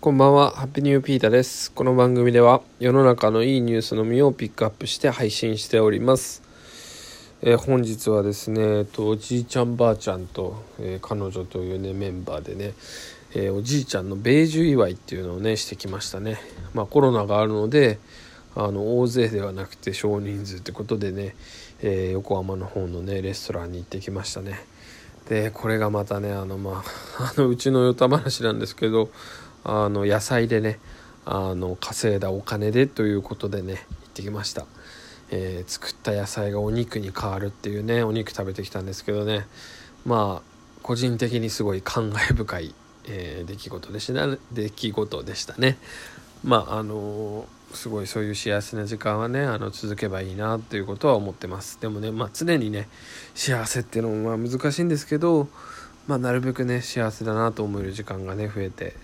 [0.00, 1.72] こんばんは、ハッピーニューピータです。
[1.72, 6.40] この番組では世の中のいいニュースのみをピックアップして配信しております。
[7.42, 12.74] えー、本日はですね、えっと、おじいちゃんばあちゃんと、えー、彼女というねメンバーでね、
[13.34, 16.38] えー、おじいちゃんの米寿祝いっていうのをねしてきましたね。
[16.74, 17.98] まあコロナがあるので、
[18.54, 21.34] あの大勢ではなくて少人数ってことでね、
[21.82, 24.60] え横浜の方のねレストランに行ってきましたね。
[25.28, 26.84] でこれがまたねあのま
[27.18, 29.10] ああのうちの与太話なんですけど
[29.64, 30.78] あの野菜でね
[31.24, 34.66] あの稼いだお金でということでね行ってきました、
[35.30, 39.46] えー、作った野菜がお肉に変わるっていうねお肉食べてきたんですけどね。
[40.06, 40.48] まあ
[40.82, 42.74] 個人的にすごい感慨深い、
[43.06, 45.76] えー、出来事でした出来事でしたね。
[46.42, 51.78] まああのー、すごいそういう幸せな時間はねあの続けばいいなということは思ってます。
[51.80, 52.88] でもね、まあ、常にね
[53.34, 55.48] 幸せっていうのも難しいんですけど、
[56.06, 58.94] まあ、なるべくね幸せだなと思える時間がね増えて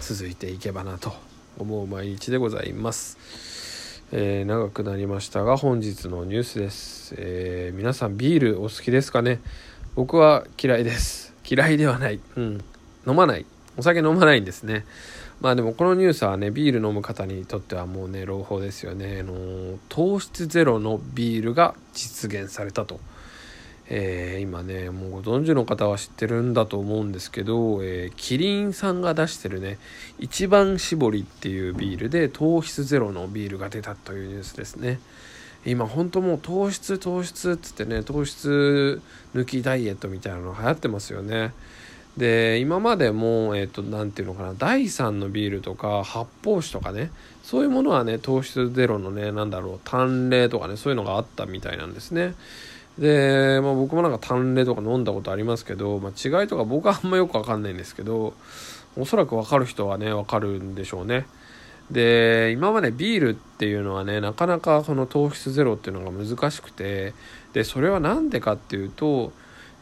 [0.00, 1.12] 続いていけばなと
[1.58, 4.02] 思う毎日でございます。
[4.12, 9.40] えー、長くなりましたが本日のニュースです、えー、皆さんビールお好きですかね？
[9.94, 11.34] 僕は嫌いです。
[11.48, 12.64] 嫌いではない、うん、
[13.06, 13.46] 飲まない。
[13.76, 14.84] お酒飲まないんですね。
[15.40, 19.20] まあでもこのニュースはねビール飲む方にとってはもうね朗報ですよね。
[19.20, 23.00] あの糖質ゼロのビールが実現されたと。
[23.88, 29.78] えー、今ねもうご存知の方は知ってるんだと思うんですけど、えー、キリンさんが出してるね
[30.18, 35.00] 一番搾りっていうビールで糖質ゼロのビールが出たというニュースですね。
[35.66, 39.00] 今本当もう糖質糖質っつってね糖質
[39.34, 41.52] 抜きダイエットみたいなの流行ってますよね。
[42.18, 47.10] で今までもえっ、ー、と何て言うのかな第3のビールとか発泡酒とかね
[47.42, 52.34] そういうものはね糖質ゼロのね何だろう淡麗とかねそういうのがあったみたいなんですね。
[52.98, 58.34] で、まあ、僕もなんか淡麗とか飲んだことありますけど、まあ、違いとか僕はあんまよくわかんないんですけど
[58.96, 61.26] おそらくわかる人はねわかるんでしょうね。
[61.90, 67.12] で今までビールっていうのはねなかなかその糖質ゼロっていうのが難しくて
[67.52, 69.32] でそれは何でかっていうと、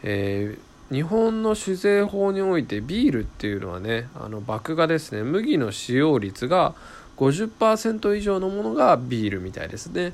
[0.02, 5.22] えー、日本の酒税法においてビールっていうのはねあの麦芽ですね。
[5.22, 6.74] 麦の使用率が
[7.18, 10.12] 50%以上のものがビールみたいですね。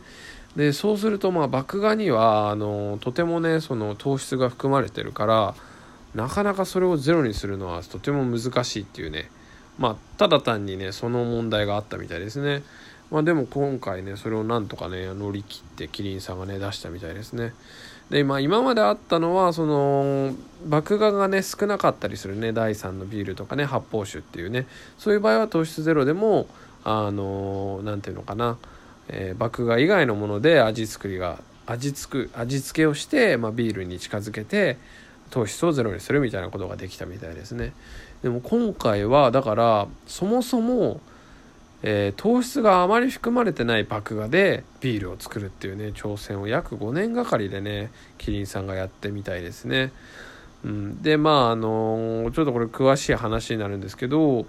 [0.57, 5.55] でそうするとまあ麦芽にはあのとてもねその糖質が含まれてるから
[6.15, 9.31] なかなかそれをゼロにするのはとても難しいっていうね。
[9.79, 12.63] まあただ単にねその問題があったみたいですね。
[13.11, 17.55] まあでも今回ねそれをなんとかね乗り切ってキリンさんがね出したみたいですね。
[18.11, 20.35] でまあ今まであったのはその
[20.67, 24.67] 麦芽がね少なかったりするね第3のビールとかね発泡酒っていうね。
[24.99, 26.49] そういう場合は糖質ゼロでも
[26.85, 28.59] あの何て言うのかな。
[29.09, 34.79] えー、麦芽以外のもので味作りが味付く味付けをして、まあ、ビールに近づけて
[35.31, 37.73] 糖質をゼロにするみたいなことができたみたいですね。
[38.23, 41.01] でも今回はだからそもそも、
[41.83, 49.93] えー、糖質があまり含まれてない麦芽でビールを作るっていうね挑戦を約5年がかりでねキリンさんがやってみたいですね、
[50.65, 54.47] うん、でまああのー、ちょっとこれ詳しい話になるんですけど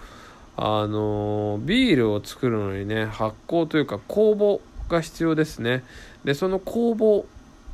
[0.62, 4.62] あのビールを作るのにね発酵というか酵母
[4.94, 5.86] が必要ですね。
[6.26, 7.26] でその酵母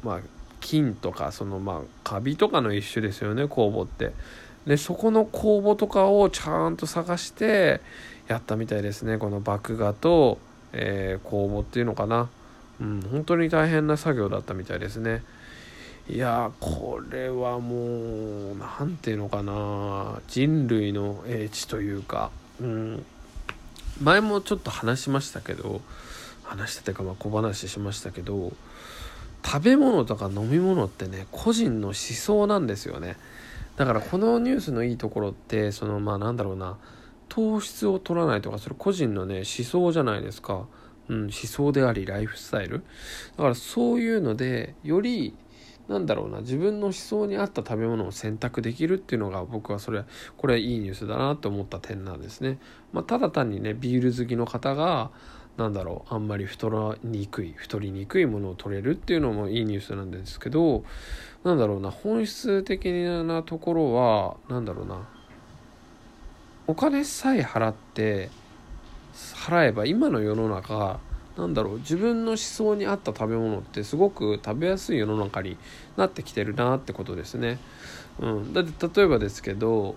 [0.07, 0.19] まあ
[0.59, 4.13] 菌とかそのまあカビとかの一種ですよね酵母って。
[4.67, 7.81] でそこの酵母とかをちゃんと探して
[8.27, 10.37] やったみたいですねこの麦芽と、
[10.71, 12.29] えー、酵母っていうのかな。
[12.79, 15.23] うん本当に大変な作業だったみたいですね。
[16.07, 20.21] いやこれはもう何て言うのかな。
[20.27, 22.29] 人類の英知というか。
[22.61, 23.05] うん。
[24.01, 25.81] 前もちょっと話しましたけど
[26.43, 28.51] 話したというかまあ小話しましたけど
[29.43, 33.15] 食べ物とか飲み物ってね個人の思想なんですよね。
[33.77, 36.77] だからこのニュースのいいところってそのまあなんだろうな
[37.29, 40.65] 糖質を取らないとかそれ個人のね思想じゃないですか、
[41.09, 42.83] うん、思想でありライフスタイル。
[43.37, 45.35] だからそういうのでより
[45.87, 50.03] なんだろうな自分の思想に合った食べ物を選択できるっていうのが僕はそれ
[50.37, 52.59] これはいいニュースだなと思った点なんですね。
[52.91, 55.11] まあ、ただ単にねビール好きの方が
[55.57, 60.83] なんだろうあんまり太らにくい太りにくいものを取れるっていうのもいいニュースなんですけど
[61.43, 65.07] なんだろうな本質的なところはなんだろうな
[66.67, 68.29] お金さえ払って
[69.13, 70.99] 払えば今の世の中
[71.37, 75.57] なんだろう自分の思想に合った食べ物ってすごく食べやすい世の中に
[75.97, 77.59] なってきてるなってことですね。
[78.19, 79.95] うん、だって例えばですけど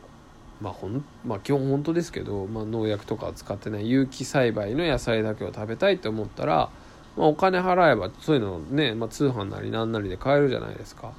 [0.60, 6.70] まあほん、まあ、基本本当ですけど、まあ、農薬とか使ってない有機栽培の野菜だけを食べたいと思ったら、
[7.16, 11.12] まあ、お金払えばそういうのね、まあ、通販なりなんなりで買えるじゃないですか。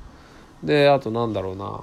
[0.63, 1.81] であとなんだろうな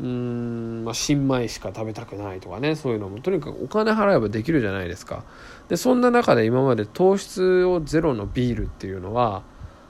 [0.00, 5.24] うーん、まあ、新米しか食べたくないとかねそういうのもとにかくお金払えばできるじゃないですか。
[5.68, 9.42] でそんな中で今まで糖質をゼロのビールっていうのは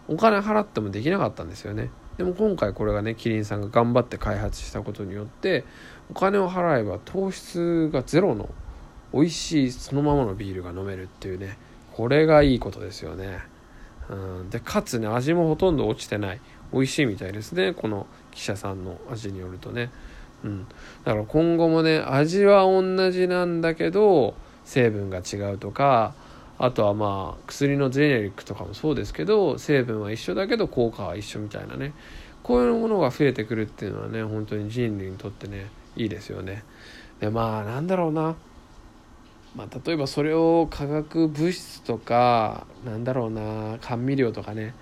[0.08, 1.90] お金払ってもできなかったんですよね。
[2.18, 5.64] でも今回これがねキリンさんが頑張って開発したことによって
[6.10, 8.50] お金を払えば糖質がゼロの
[9.14, 11.56] 美味しいそのままのビールが飲めるっていうね
[11.92, 13.38] これがいいことですよね、
[14.08, 14.14] う
[14.44, 16.40] ん、でかつね味もほとんど落ちてない。
[16.72, 17.74] 美味しいみたいですね。
[17.74, 19.90] この記者さんの味によるとね。
[20.44, 20.66] うん。
[21.04, 24.34] だから今後もね味は同じなんだけど
[24.64, 26.14] 成分が違うとか
[26.58, 31.92] あとはまあ薬のゼネリックとかもそうですけど成分は一緒だけど効果は一緒みたいなね。
[32.42, 36.64] こういうものが増えてくるっていうのはね本当に人類にとってねいいですよね。
[37.20, 38.36] でまあなんだろうな。
[39.56, 44.74] まあ、例えばそれを化学物質とかなんだろうな甘味料とかね。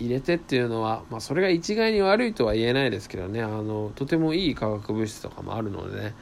[0.00, 3.42] 入れてっていうのは、まあ、それが一概に悪いとは言えないですけどね。
[3.42, 6.14] あのとてもいい化学物質とかもあるのでね、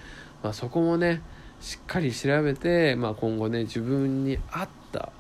[0.43, 1.23] まあ、そこもね
[1.61, 5.11] しっかり調べて、まあ、今後ね自分に合った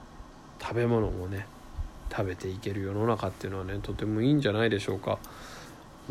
[0.61, 1.47] 食べ物をね
[2.11, 5.19] 食べていける世の中っていうのはねとてもいいんじゃないでしょうか。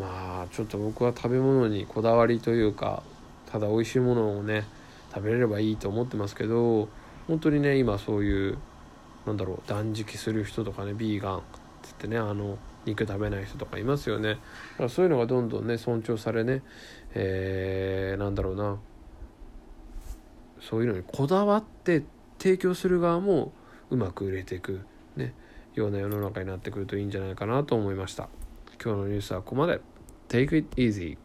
[0.00, 3.02] まあちょっと僕は食べ物にこだわりというか
[3.50, 4.64] ただ美味しいものをね
[5.14, 6.88] 食べれればいいと思ってますけど
[7.28, 8.58] 本当にね今そういう
[9.26, 11.42] なんだろう断食する人とかねビーガン
[11.82, 14.30] つってねあの肉食べない人とかいますよね。
[14.30, 16.62] だからそういうのがどんどんね尊重されね、
[17.14, 18.78] えー、なんだろうな。
[20.60, 22.04] そういうのにこだわって
[22.38, 23.52] 提供する側も
[23.90, 24.80] うまく売れていく
[25.16, 25.34] ね
[25.74, 28.28] ような世の中になってくるといいんじゃないかなと思いました。
[28.82, 29.80] 今日のニュースはここまで。
[30.28, 31.18] Take it easy